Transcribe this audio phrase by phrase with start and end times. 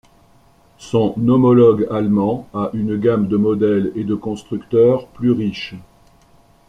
[0.79, 5.75] Son homologue allemand a une gamme de modèles et de constructeurs plus riche.